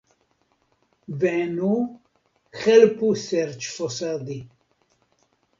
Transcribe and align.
Venu, 1.23 1.69
helpu 2.63 3.13
serĉfosadi. 3.27 4.43